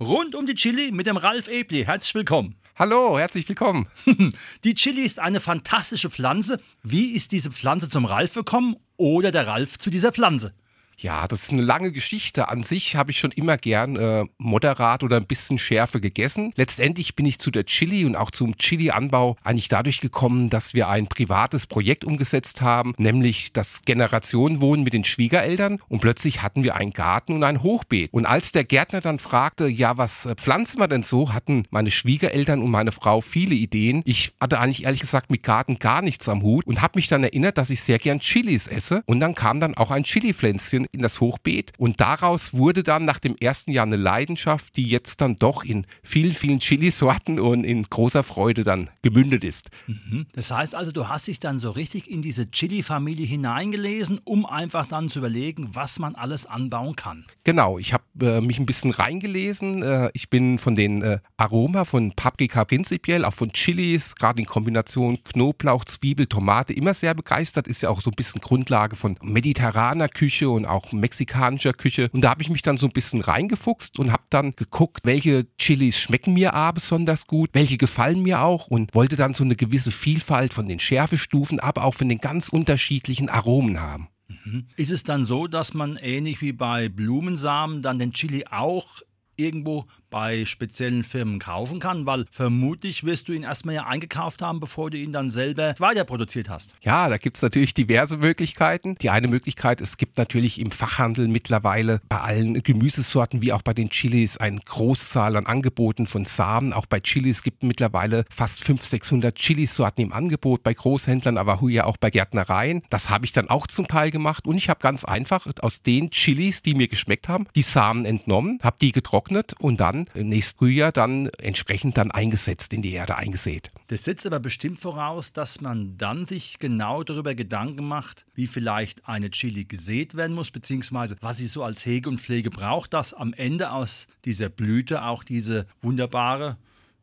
[0.00, 1.84] rund um die Chili mit dem Ralf Ebli.
[1.84, 2.56] Herzlich willkommen.
[2.78, 3.86] Hallo, herzlich willkommen.
[4.64, 6.60] die Chili ist eine fantastische Pflanze.
[6.82, 10.52] Wie ist diese Pflanze zum Ralf gekommen oder der Ralf zu dieser Pflanze?
[10.98, 12.48] Ja, das ist eine lange Geschichte.
[12.48, 16.52] An sich habe ich schon immer gern äh, moderat oder ein bisschen Schärfe gegessen.
[16.56, 20.88] Letztendlich bin ich zu der Chili und auch zum Chili-Anbau eigentlich dadurch gekommen, dass wir
[20.88, 25.78] ein privates Projekt umgesetzt haben, nämlich das Generationenwohnen mit den Schwiegereltern.
[25.88, 28.12] Und plötzlich hatten wir einen Garten und ein Hochbeet.
[28.12, 31.90] Und als der Gärtner dann fragte, ja, was äh, pflanzen wir denn so, hatten meine
[31.90, 34.02] Schwiegereltern und meine Frau viele Ideen.
[34.06, 37.22] Ich hatte eigentlich ehrlich gesagt mit Garten gar nichts am Hut und habe mich dann
[37.22, 39.02] erinnert, dass ich sehr gern Chilis esse.
[39.04, 41.72] Und dann kam dann auch ein Chili-Pflänzchen in das Hochbeet.
[41.78, 45.86] Und daraus wurde dann nach dem ersten Jahr eine Leidenschaft, die jetzt dann doch in
[46.02, 49.70] vielen, vielen Chilisorten und in großer Freude dann gemündet ist.
[49.86, 50.26] Mhm.
[50.32, 54.86] Das heißt also, du hast dich dann so richtig in diese Chili-Familie hineingelesen, um einfach
[54.86, 57.24] dann zu überlegen, was man alles anbauen kann.
[57.44, 59.82] Genau, ich habe äh, mich ein bisschen reingelesen.
[59.82, 64.46] Äh, ich bin von den äh, Aroma von Paprika prinzipiell, auch von Chilis, gerade in
[64.46, 67.68] Kombination Knoblauch, Zwiebel, Tomate, immer sehr begeistert.
[67.68, 72.08] Ist ja auch so ein bisschen Grundlage von mediterraner Küche und auch auch mexikanischer Küche.
[72.12, 75.46] Und da habe ich mich dann so ein bisschen reingefuchst und habe dann geguckt, welche
[75.58, 79.56] Chilis schmecken mir A besonders gut, welche gefallen mir auch und wollte dann so eine
[79.56, 84.08] gewisse Vielfalt von den Schärfestufen, aber auch von den ganz unterschiedlichen Aromen haben.
[84.28, 84.66] Mhm.
[84.76, 89.02] Ist es dann so, dass man ähnlich wie bei Blumensamen dann den Chili auch
[89.36, 89.86] irgendwo
[90.16, 94.88] bei speziellen Firmen kaufen kann, weil vermutlich wirst du ihn erstmal ja eingekauft haben, bevor
[94.88, 96.74] du ihn dann selber weiter produziert hast.
[96.82, 98.94] Ja, da gibt es natürlich diverse Möglichkeiten.
[99.02, 103.74] Die eine Möglichkeit, es gibt natürlich im Fachhandel mittlerweile bei allen Gemüsesorten wie auch bei
[103.74, 106.72] den Chilis eine Großzahl an Angeboten von Samen.
[106.72, 111.60] Auch bei Chilis gibt es mittlerweile fast 500, 600 Chilisorten im Angebot bei Großhändlern, aber
[111.60, 112.80] hier auch bei Gärtnereien.
[112.88, 116.08] Das habe ich dann auch zum Teil gemacht und ich habe ganz einfach aus den
[116.08, 120.58] Chilis, die mir geschmeckt haben, die Samen entnommen, habe die getrocknet und dann im nächsten
[120.58, 123.70] Frühjahr dann entsprechend dann eingesetzt, in die Erde eingesät.
[123.88, 129.08] Das setzt aber bestimmt voraus, dass man dann sich genau darüber Gedanken macht, wie vielleicht
[129.08, 133.14] eine Chili gesät werden muss, beziehungsweise was sie so als Hege und Pflege braucht, dass
[133.14, 136.56] am Ende aus dieser Blüte auch diese wunderbare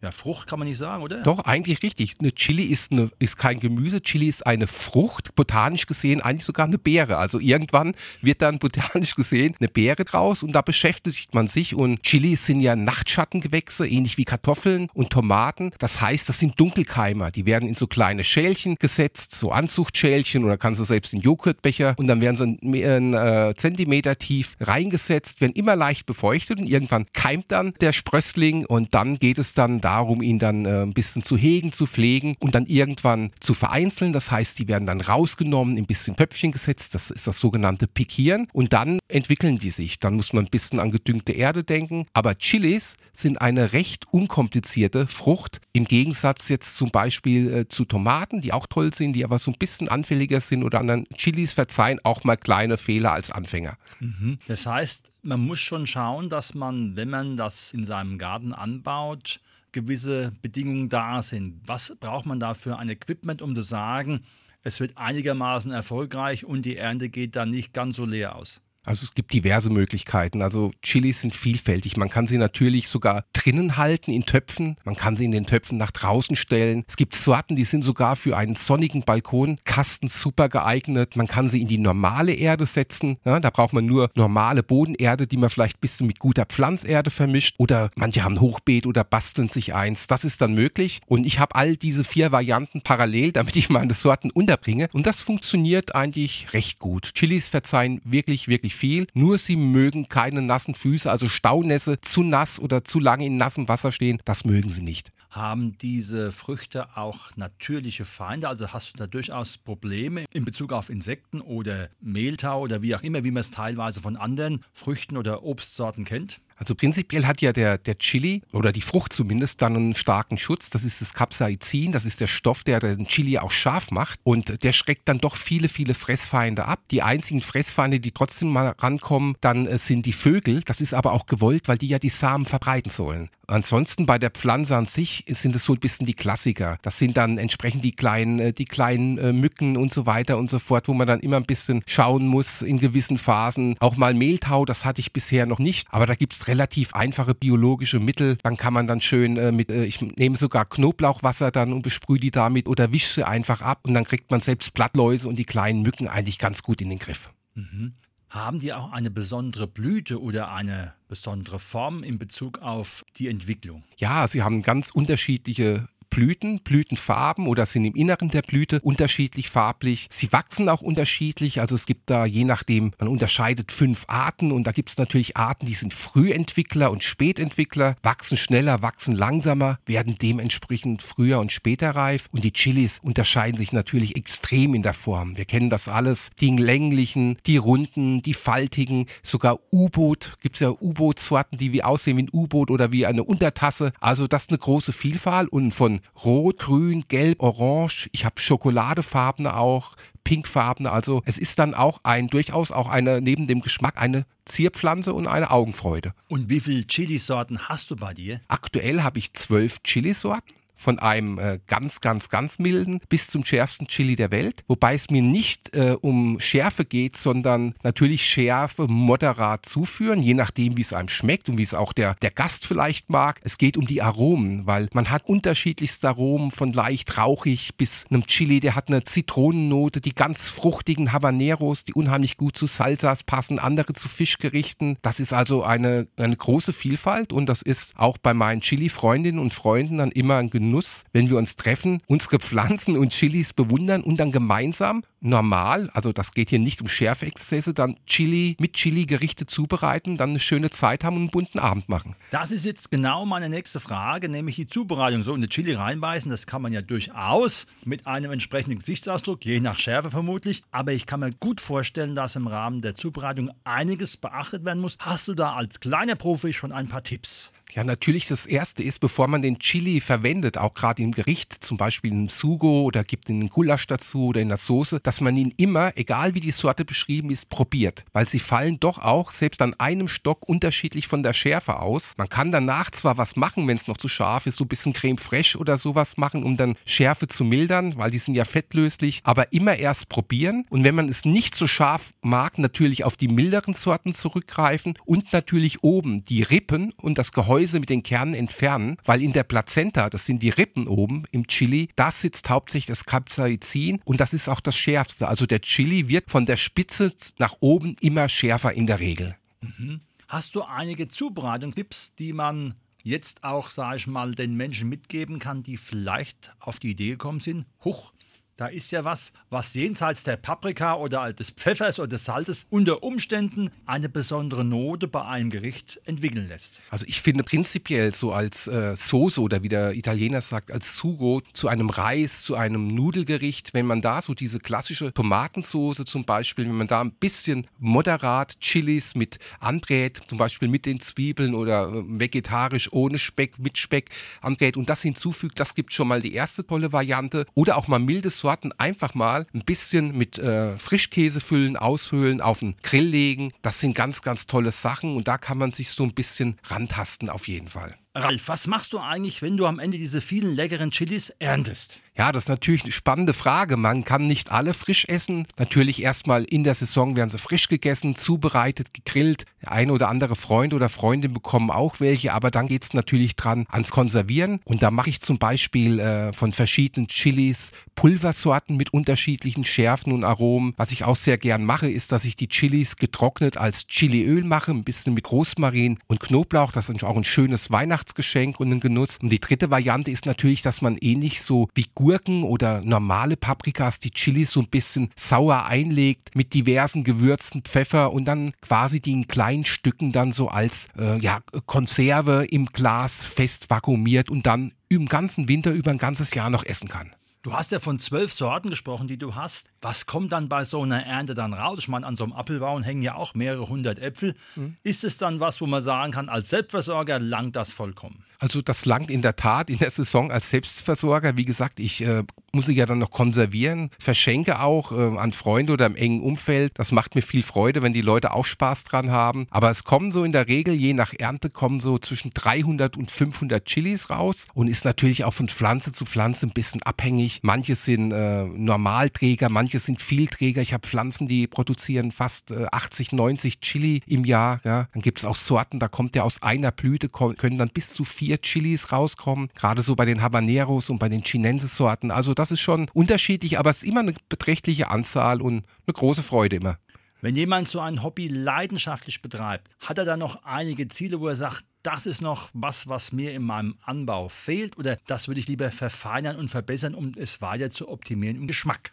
[0.04, 1.22] ja, Frucht kann man nicht sagen, oder?
[1.22, 2.16] Doch, eigentlich richtig.
[2.20, 4.02] Eine Chili ist, eine, ist kein Gemüse.
[4.02, 7.16] Chili ist eine Frucht, botanisch gesehen eigentlich sogar eine Beere.
[7.16, 11.74] Also irgendwann wird dann botanisch gesehen eine Beere draus und da beschäftigt man sich.
[11.74, 15.72] Und Chilis sind ja Nachtschattengewächse, ähnlich wie Kartoffeln und Tomaten.
[15.80, 17.32] Das heißt, das sind Dunkelkeimer.
[17.32, 21.96] Die werden in so kleine Schälchen gesetzt, so Anzuchtschälchen oder kannst du selbst in Joghurtbecher
[21.98, 27.06] und dann werden sie einen äh, Zentimeter tief reingesetzt, werden immer leicht befeuchtet und irgendwann
[27.14, 30.94] keimt dann der Sprössling und dann geht es dann da darum, ihn dann äh, ein
[30.94, 34.12] bisschen zu hegen, zu pflegen und dann irgendwann zu vereinzeln.
[34.12, 36.96] Das heißt, die werden dann rausgenommen, ein bisschen Pöpfchen gesetzt.
[36.96, 38.48] Das ist das sogenannte Pikieren.
[38.54, 40.00] Und dann entwickeln die sich.
[40.00, 42.08] Dann muss man ein bisschen an gedüngte Erde denken.
[42.14, 45.62] Aber Chilis sind eine recht unkomplizierte Frucht.
[45.74, 49.52] Im Gegensatz jetzt zum Beispiel äh, zu Tomaten, die auch toll sind, die aber so
[49.52, 53.78] ein bisschen anfälliger sind oder anderen Chilis verzeihen auch mal kleine Fehler als Anfänger.
[54.00, 54.40] Mhm.
[54.48, 59.40] Das heißt, man muss schon schauen, dass man, wenn man das in seinem Garten anbaut,
[59.74, 61.62] gewisse Bedingungen da sind.
[61.66, 64.22] Was braucht man da für ein Equipment, um zu sagen,
[64.62, 68.62] es wird einigermaßen erfolgreich und die Ernte geht dann nicht ganz so leer aus?
[68.86, 70.42] Also es gibt diverse Möglichkeiten.
[70.42, 71.96] Also Chilis sind vielfältig.
[71.98, 74.78] Man kann sie natürlich sogar drinnen halten in Töpfen.
[74.84, 76.84] Man kann sie in den Töpfen nach draußen stellen.
[76.88, 81.16] Es gibt Sorten, die sind sogar für einen sonnigen Balkonkasten super geeignet.
[81.16, 83.18] Man kann sie in die normale Erde setzen.
[83.24, 87.10] Ja, da braucht man nur normale Bodenerde, die man vielleicht ein bisschen mit guter Pflanzerde
[87.10, 87.56] vermischt.
[87.60, 90.08] Oder manche haben Hochbeet oder basteln sich eins.
[90.08, 91.02] Das ist dann möglich.
[91.08, 94.90] Und ich habe all diese vier Varianten parallel, damit ich meine Sorten unterbringe.
[94.92, 97.14] Und das funktioniert eigentlich recht gut.
[97.14, 102.24] Chilis verzeihen wirklich, wirklich nicht viel, nur sie mögen keine nassen Füße, also Staunässe, zu
[102.24, 105.12] nass oder zu lange in nassem Wasser stehen, das mögen sie nicht.
[105.30, 108.48] Haben diese Früchte auch natürliche Feinde?
[108.48, 113.02] Also hast du da durchaus Probleme in Bezug auf Insekten oder Mehltau oder wie auch
[113.02, 116.40] immer, wie man es teilweise von anderen Früchten oder Obstsorten kennt?
[116.56, 120.70] Also prinzipiell hat ja der, der Chili oder die Frucht zumindest dann einen starken Schutz.
[120.70, 124.64] Das ist das Capsaicin, das ist der Stoff, der den Chili auch scharf macht und
[124.64, 126.80] der schreckt dann doch viele, viele Fressfeinde ab.
[126.92, 130.62] Die einzigen Fressfeinde, die trotzdem mal rankommen, dann äh, sind die Vögel.
[130.66, 133.30] Das ist aber auch gewollt, weil die ja die Samen verbreiten sollen.
[133.48, 136.78] Ansonsten bei der Pflanze an sich sind es so ein bisschen die Klassiker.
[136.82, 140.50] Das sind dann entsprechend die kleinen, äh, die kleinen äh, Mücken und so weiter und
[140.50, 143.76] so fort, wo man dann immer ein bisschen schauen muss in gewissen Phasen.
[143.80, 147.36] Auch mal Mehltau, das hatte ich bisher noch nicht, aber da gibt es relativ einfache
[147.36, 148.38] biologische Mittel.
[148.44, 152.20] Dann kann man dann schön äh, mit, äh, ich nehme sogar Knoblauchwasser dann und besprühe
[152.20, 155.46] die damit oder wische sie einfach ab und dann kriegt man selbst Blattläuse und die
[155.46, 157.30] kleinen Mücken eigentlich ganz gut in den Griff.
[157.56, 157.94] Mhm.
[158.34, 163.84] Haben die auch eine besondere Blüte oder eine besondere Form in Bezug auf die Entwicklung?
[163.98, 170.06] Ja, sie haben ganz unterschiedliche Blüten, Blütenfarben oder sind im Inneren der Blüte unterschiedlich farblich.
[170.12, 174.68] Sie wachsen auch unterschiedlich, also es gibt da je nachdem, man unterscheidet fünf Arten und
[174.68, 180.16] da gibt es natürlich Arten, die sind Frühentwickler und Spätentwickler, wachsen schneller, wachsen langsamer, werden
[180.22, 185.36] dementsprechend früher und später reif und die Chilis unterscheiden sich natürlich extrem in der Form.
[185.36, 190.70] Wir kennen das alles, die länglichen, die runden, die faltigen, sogar U-Boot, gibt es ja
[190.70, 193.94] U-Boot-Sorten, die wie aussehen wie ein U-Boot oder wie eine Untertasse.
[194.00, 198.10] Also das ist eine große Vielfalt und von Rot, Grün, Gelb, Orange.
[198.12, 200.92] Ich habe schokoladefarbene auch, pinkfarbene.
[200.92, 205.28] Also es ist dann auch ein durchaus auch eine neben dem Geschmack eine Zierpflanze und
[205.28, 206.14] eine Augenfreude.
[206.28, 208.42] Und wie viele Chilisorten hast du bei dir?
[208.48, 213.88] Aktuell habe ich zwölf Chilisorten von einem äh, ganz, ganz, ganz milden bis zum schärfsten
[213.88, 214.64] Chili der Welt.
[214.68, 220.78] Wobei es mir nicht äh, um Schärfe geht, sondern natürlich Schärfe moderat zuführen, je nachdem,
[220.78, 223.40] wie es einem schmeckt und wie es auch der, der Gast vielleicht mag.
[223.44, 228.28] Es geht um die Aromen, weil man hat unterschiedlichste Aromen von leicht rauchig bis einem
[228.28, 233.60] Chili, der hat eine Zitronennote, die ganz fruchtigen Habaneros, die unheimlich gut zu Salsas passen,
[233.60, 234.98] andere zu Fischgerichten.
[235.02, 239.54] Das ist also eine, eine große Vielfalt und das ist auch bei meinen Chili-Freundinnen und
[239.54, 244.02] Freunden dann immer ein Genuss Genuss, wenn wir uns treffen, unsere Pflanzen und Chilis bewundern
[244.02, 249.46] und dann gemeinsam normal, also das geht hier nicht um Schärfexzesse, dann Chili mit Chili-Gerichte
[249.46, 252.16] zubereiten, dann eine schöne Zeit haben und einen bunten Abend machen.
[252.32, 255.24] Das ist jetzt genau meine nächste Frage, nämlich die Zubereitung.
[255.24, 259.80] So eine Chili reinbeißen, das kann man ja durchaus mit einem entsprechenden Gesichtsausdruck, je nach
[259.80, 260.64] Schärfe vermutlich.
[260.72, 264.98] Aber ich kann mir gut vorstellen, dass im Rahmen der Zubereitung einiges beachtet werden muss.
[265.00, 267.52] Hast du da als kleiner Profi schon ein paar Tipps?
[267.76, 271.76] Ja, natürlich das Erste ist, bevor man den Chili verwendet, auch gerade im Gericht, zum
[271.76, 275.22] Beispiel in einem Sugo oder gibt in den Gulasch dazu oder in der Soße, dass
[275.22, 278.04] man ihn immer, egal wie die Sorte beschrieben ist, probiert.
[278.14, 282.14] Weil sie fallen doch auch selbst an einem Stock unterschiedlich von der Schärfe aus.
[282.18, 284.92] Man kann danach zwar was machen, wenn es noch zu scharf ist, so ein bisschen
[284.92, 289.22] Creme fraiche oder sowas machen, um dann Schärfe zu mildern, weil die sind ja fettlöslich,
[289.24, 290.66] aber immer erst probieren.
[290.72, 295.32] Und wenn man es nicht so scharf mag, natürlich auf die milderen Sorten zurückgreifen und
[295.32, 300.10] natürlich oben die Rippen und das Gehäuse mit den Kernen entfernen, weil in der Plazenta,
[300.10, 304.50] das sind die Rippen oben im Chili, da sitzt hauptsächlich das Capsaicin und das ist
[304.50, 305.28] auch das Schärfste.
[305.28, 309.36] Also der Chili wird von der Spitze nach oben immer schärfer in der Regel.
[309.62, 310.02] Mhm.
[310.28, 315.62] Hast du einige Zubereitungstipps, die man jetzt auch, sage ich mal, den Menschen mitgeben kann,
[315.62, 317.66] die vielleicht auf die Idee gekommen sind?
[317.84, 318.14] Huch,
[318.58, 323.02] da ist ja was, was jenseits der Paprika oder des Pfeffers oder des Salzes unter
[323.02, 326.80] Umständen eine besondere Note bei einem Gericht entwickeln lässt.
[326.92, 331.42] Also ich finde prinzipiell so als äh, Soße oder wie der Italiener sagt, als Sugo
[331.54, 336.66] zu einem Reis, zu einem Nudelgericht, wenn man da so diese klassische Tomatensoße zum Beispiel,
[336.66, 341.90] wenn man da ein bisschen moderat Chilis mit anbrät, zum Beispiel mit den Zwiebeln oder
[341.90, 344.12] äh, vegetarisch ohne Speck, mit Speck
[344.42, 347.46] anbrät und das hinzufügt, das gibt schon mal die erste tolle Variante.
[347.56, 352.60] Oder auch mal mildes Sorten einfach mal ein bisschen mit äh, Frischkäse füllen, aushöhlen, auf
[352.60, 353.54] den Grill legen.
[353.62, 357.30] Das sind ganz, ganz tolle Sachen und da kann man sich so ein bisschen rantasten
[357.30, 357.96] auf jeden Fall.
[358.14, 362.02] Ralf, was machst du eigentlich, wenn du am Ende diese vielen leckeren Chilis erntest?
[362.16, 363.76] Ja, das ist natürlich eine spannende Frage.
[363.76, 365.48] Man kann nicht alle frisch essen.
[365.58, 369.46] Natürlich erstmal in der Saison werden sie frisch gegessen, zubereitet, gegrillt.
[369.64, 373.36] Der ein oder andere Freund oder Freundin bekommen auch welche, aber dann geht es natürlich
[373.36, 374.60] dran ans Konservieren.
[374.64, 380.24] Und da mache ich zum Beispiel äh, von verschiedenen Chilis Pulversorten mit unterschiedlichen Schärfen und
[380.24, 380.74] Aromen.
[380.78, 384.72] Was ich auch sehr gern mache, ist, dass ich die Chilis getrocknet als Chiliöl mache,
[384.72, 386.72] ein bisschen mit Rosmarin und Knoblauch.
[386.72, 389.18] Das ist auch ein schönes Weihnachtsgeschenk und ein Genuss.
[389.20, 393.98] Und die dritte Variante ist natürlich, dass man ähnlich so wie Gurken oder normale Paprikas
[393.98, 399.14] die Chilis so ein bisschen sauer einlegt mit diversen Gewürzen, Pfeffer und dann quasi die
[399.14, 404.74] in kleinen Stücken dann so als äh, ja, Konserve im Glas fest vakuumiert und dann
[404.90, 407.16] im ganzen Winter über ein ganzes Jahr noch essen kann.
[407.42, 409.70] Du hast ja von zwölf Sorten gesprochen, die du hast.
[409.84, 411.76] Was kommt dann bei so einer Ernte dann raus?
[411.80, 414.34] Ich meine, an so einem Apfelbaum hängen ja auch mehrere hundert Äpfel.
[414.56, 414.78] Mhm.
[414.82, 418.24] Ist es dann was, wo man sagen kann, als Selbstversorger langt das vollkommen?
[418.40, 421.38] Also das langt in der Tat in der Saison als Selbstversorger.
[421.38, 425.74] Wie gesagt, ich äh, muss ich ja dann noch konservieren, verschenke auch äh, an Freunde
[425.74, 426.78] oder im engen Umfeld.
[426.78, 429.48] Das macht mir viel Freude, wenn die Leute auch Spaß dran haben.
[429.50, 433.10] Aber es kommen so in der Regel, je nach Ernte, kommen so zwischen 300 und
[433.10, 437.40] 500 Chilis raus und ist natürlich auch von Pflanze zu Pflanze ein bisschen abhängig.
[437.42, 440.62] Manche sind äh, Normalträger, manche sind Vielträger.
[440.62, 444.60] Ich habe Pflanzen, die produzieren fast äh, 80, 90 Chili im Jahr.
[444.64, 444.88] Ja.
[444.94, 448.04] Dann gibt es auch Sorten, da kommt ja aus einer Blüte, können dann bis zu
[448.04, 449.50] vier Chilis rauskommen.
[449.56, 452.12] Gerade so bei den Habaneros und bei den Chinense-Sorten.
[452.12, 456.24] Also das ist schon unterschiedlich, aber es ist immer eine beträchtliche Anzahl und eine große
[456.24, 456.78] Freude immer.
[457.24, 461.38] Wenn jemand so ein Hobby leidenschaftlich betreibt, hat er dann noch einige Ziele, wo er
[461.38, 465.48] sagt, das ist noch was, was mir in meinem Anbau fehlt oder das würde ich
[465.48, 468.92] lieber verfeinern und verbessern, um es weiter zu optimieren im Geschmack?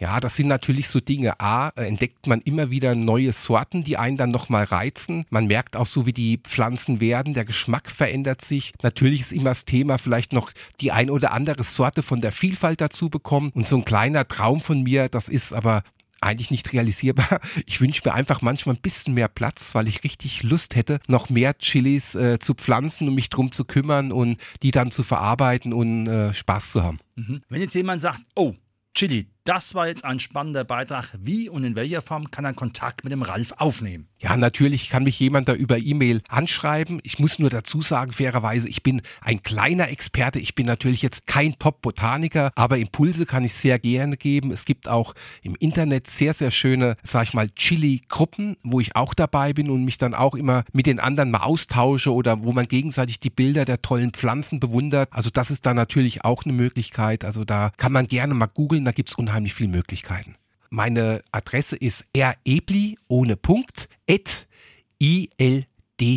[0.00, 1.38] Ja, das sind natürlich so Dinge.
[1.40, 5.26] A, äh, entdeckt man immer wieder neue Sorten, die einen dann nochmal reizen.
[5.28, 7.34] Man merkt auch so, wie die Pflanzen werden.
[7.34, 8.72] Der Geschmack verändert sich.
[8.82, 12.80] Natürlich ist immer das Thema, vielleicht noch die ein oder andere Sorte von der Vielfalt
[12.80, 13.52] dazu bekommen.
[13.54, 15.82] Und so ein kleiner Traum von mir, das ist aber
[16.22, 17.40] eigentlich nicht realisierbar.
[17.66, 21.28] Ich wünsche mir einfach manchmal ein bisschen mehr Platz, weil ich richtig Lust hätte, noch
[21.28, 25.72] mehr Chilis äh, zu pflanzen und mich drum zu kümmern und die dann zu verarbeiten
[25.74, 27.00] und äh, Spaß zu haben.
[27.16, 27.42] Mhm.
[27.48, 28.54] Wenn jetzt jemand sagt, oh,
[28.94, 31.10] Chili, das war jetzt ein spannender Beitrag.
[31.18, 34.08] Wie und in welcher Form kann er Kontakt mit dem Ralf aufnehmen?
[34.18, 37.00] Ja, natürlich kann mich jemand da über E-Mail anschreiben.
[37.04, 40.38] Ich muss nur dazu sagen, fairerweise, ich bin ein kleiner Experte.
[40.38, 44.50] Ich bin natürlich jetzt kein Top-Botaniker, aber Impulse kann ich sehr gerne geben.
[44.50, 49.14] Es gibt auch im Internet sehr, sehr schöne, sag ich mal, Chili-Gruppen, wo ich auch
[49.14, 52.66] dabei bin und mich dann auch immer mit den anderen mal austausche oder wo man
[52.66, 55.08] gegenseitig die Bilder der tollen Pflanzen bewundert.
[55.12, 57.24] Also das ist da natürlich auch eine Möglichkeit.
[57.24, 60.34] Also da kann man gerne mal googeln, da gibt es unheimlich viele Möglichkeiten.
[60.70, 64.48] Meine Adresse ist rebli ohne Punkt at
[64.98, 66.14] ildts.de.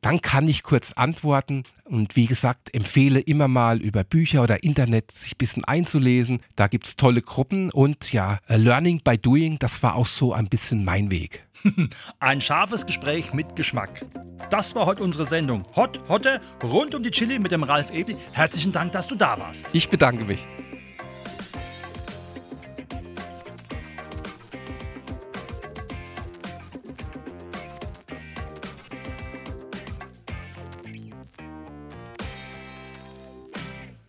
[0.00, 5.10] Dann kann ich kurz antworten und wie gesagt, empfehle immer mal über Bücher oder Internet
[5.10, 6.40] sich ein bisschen einzulesen.
[6.54, 10.48] Da gibt es tolle Gruppen und ja, Learning by Doing, das war auch so ein
[10.48, 11.44] bisschen mein Weg.
[12.20, 14.06] Ein scharfes Gespräch mit Geschmack.
[14.50, 15.64] Das war heute unsere Sendung.
[15.74, 18.16] Hot, Hotte, rund um die Chili mit dem Ralf Ebli.
[18.32, 19.68] Herzlichen Dank, dass du da warst.
[19.72, 20.46] Ich bedanke mich.